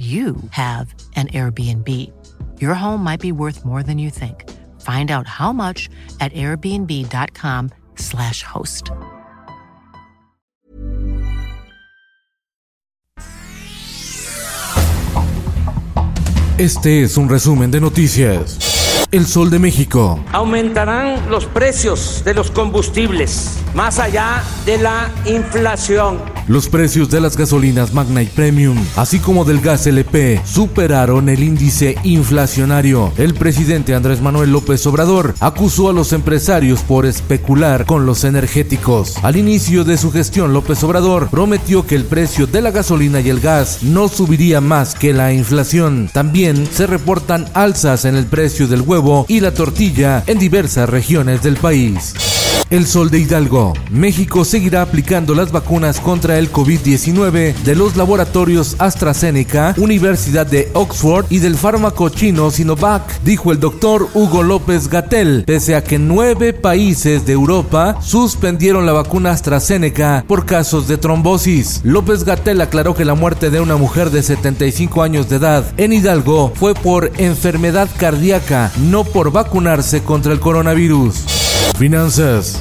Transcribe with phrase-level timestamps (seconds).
[0.00, 1.86] you have an Airbnb.
[2.58, 4.48] Your home might be worth more than you think.
[4.80, 8.90] Find out how much at airbnb.com/slash host.
[16.56, 18.79] Este es un resumen de noticias.
[19.10, 20.22] El Sol de México.
[20.32, 26.18] Aumentarán los precios de los combustibles más allá de la inflación.
[26.48, 31.42] Los precios de las gasolinas Magna y Premium, así como del gas LP, superaron el
[31.42, 33.12] índice inflacionario.
[33.16, 39.16] El presidente Andrés Manuel López Obrador acusó a los empresarios por especular con los energéticos.
[39.22, 43.28] Al inicio de su gestión, López Obrador prometió que el precio de la gasolina y
[43.28, 46.10] el gas no subiría más que la inflación.
[46.12, 48.82] También se reportan alzas en el precio del
[49.28, 52.12] y la tortilla en diversas regiones del país.
[52.70, 53.72] El Sol de Hidalgo.
[53.90, 61.26] México seguirá aplicando las vacunas contra el COVID-19 de los laboratorios AstraZeneca, Universidad de Oxford
[61.30, 66.52] y del fármaco chino Sinovac, dijo el doctor Hugo López Gatel, pese a que nueve
[66.52, 71.80] países de Europa suspendieron la vacuna AstraZeneca por casos de trombosis.
[71.82, 75.92] López Gatel aclaró que la muerte de una mujer de 75 años de edad en
[75.92, 81.49] Hidalgo fue por enfermedad cardíaca, no por vacunarse contra el coronavirus.
[81.78, 82.60] Finanzas.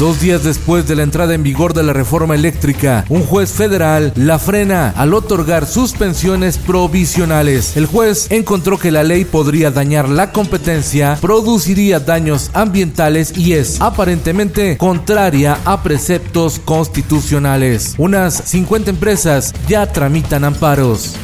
[0.00, 4.14] Dos días después de la entrada en vigor de la reforma eléctrica, un juez federal
[4.16, 7.76] la frena al otorgar suspensiones provisionales.
[7.76, 13.78] El juez encontró que la ley podría dañar la competencia, produciría daños ambientales y es
[13.82, 17.94] aparentemente contraria a preceptos constitucionales.
[17.98, 21.14] Unas 50 empresas ya tramitan amparos.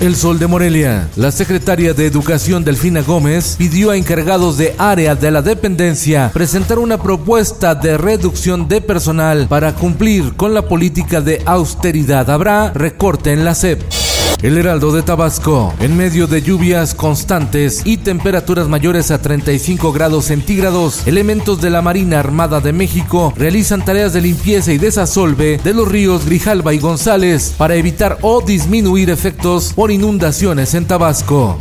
[0.00, 1.08] El Sol de Morelia.
[1.16, 6.78] La secretaria de Educación Delfina Gómez pidió a encargados de área de la dependencia presentar
[6.78, 12.28] una propuesta de reducción de personal para cumplir con la política de austeridad.
[12.30, 13.80] Habrá recorte en la SEP.
[14.42, 20.26] El Heraldo de Tabasco, en medio de lluvias constantes y temperaturas mayores a 35 grados
[20.26, 25.72] centígrados, elementos de la Marina Armada de México realizan tareas de limpieza y desasolve de
[25.72, 31.56] los ríos Grijalba y González para evitar o disminuir efectos por inundaciones en Tabasco.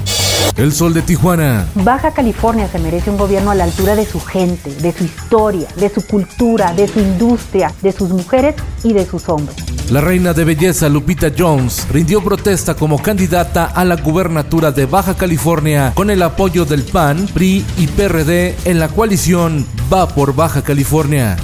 [0.57, 1.67] El sol de Tijuana.
[1.75, 5.67] Baja California se merece un gobierno a la altura de su gente, de su historia,
[5.77, 9.64] de su cultura, de su industria, de sus mujeres y de sus hombres.
[9.89, 15.15] La reina de belleza Lupita Jones rindió protesta como candidata a la gubernatura de Baja
[15.15, 20.63] California con el apoyo del PAN, PRI y PRD en la coalición Va por Baja
[20.63, 21.37] California.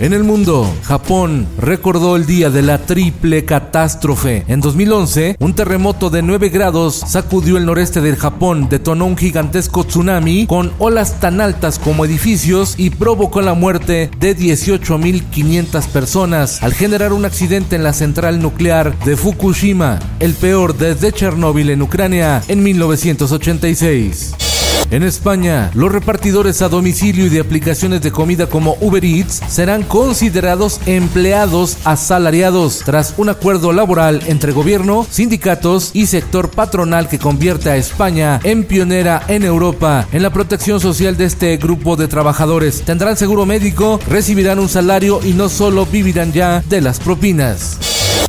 [0.00, 4.44] En el mundo, Japón recordó el día de la triple catástrofe.
[4.48, 9.84] En 2011, un terremoto de 9 grados sacudió el noreste del Japón, detonó un gigantesco
[9.84, 16.72] tsunami con olas tan altas como edificios y provocó la muerte de 18.500 personas al
[16.72, 22.42] generar un accidente en la central nuclear de Fukushima, el peor desde Chernóbil en Ucrania
[22.48, 24.49] en 1986.
[24.90, 29.84] En España, los repartidores a domicilio y de aplicaciones de comida como Uber Eats serán
[29.84, 37.70] considerados empleados asalariados tras un acuerdo laboral entre gobierno, sindicatos y sector patronal que convierte
[37.70, 42.82] a España en pionera en Europa en la protección social de este grupo de trabajadores.
[42.82, 47.78] Tendrán seguro médico, recibirán un salario y no solo vivirán ya de las propinas.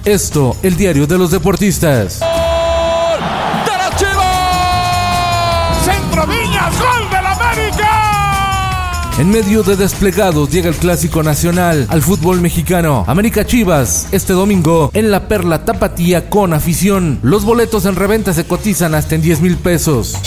[0.05, 2.19] Esto, el diario de los deportistas.
[9.21, 13.03] En medio de desplegados llega el clásico nacional al fútbol mexicano.
[13.05, 17.19] América Chivas, este domingo en la Perla Tapatía con afición.
[17.21, 20.17] Los boletos en reventa se cotizan hasta en 10 mil pesos.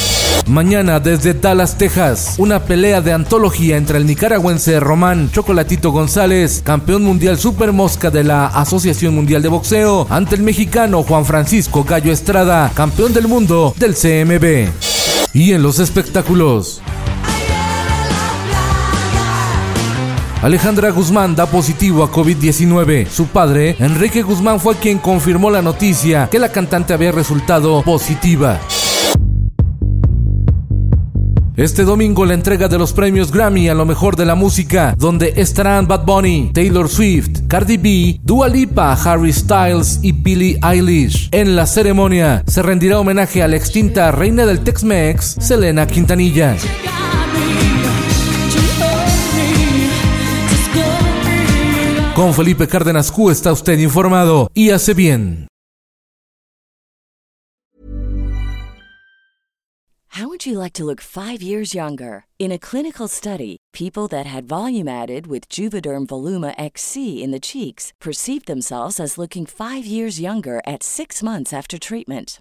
[0.47, 7.03] Mañana desde Dallas, Texas, una pelea de antología entre el nicaragüense Román Chocolatito González, campeón
[7.03, 12.13] mundial super mosca de la Asociación Mundial de Boxeo, ante el mexicano Juan Francisco Gallo
[12.13, 14.69] Estrada, campeón del mundo del CMB.
[15.33, 16.81] Y en los espectáculos.
[20.45, 23.07] Alejandra Guzmán da positivo a COVID-19.
[23.09, 28.61] Su padre, Enrique Guzmán, fue quien confirmó la noticia que la cantante había resultado positiva.
[31.57, 35.33] Este domingo la entrega de los premios Grammy a lo mejor de la música, donde
[35.37, 41.31] estarán Bad Bunny, Taylor Swift, Cardi B, Dua Lipa, Harry Styles y Billie Eilish.
[41.33, 46.55] En la ceremonia se rendirá homenaje a la extinta reina del Tex-Mex, Selena Quintanilla.
[52.15, 55.49] Con Felipe Cárdenas Q está usted informado y hace bien.
[60.11, 62.27] How would you like to look five years younger?
[62.39, 67.41] In a clinical study, people that had volume added with Juvederm Voluma XC in the
[67.41, 72.41] cheeks perceived themselves as looking five years younger at six months after treatment.